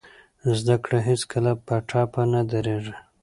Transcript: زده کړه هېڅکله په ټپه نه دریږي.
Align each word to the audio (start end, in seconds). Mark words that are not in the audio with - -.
زده 0.57 0.75
کړه 0.83 0.99
هېڅکله 1.09 1.51
په 1.65 1.75
ټپه 1.89 2.23
نه 2.33 2.41
دریږي. 2.51 2.95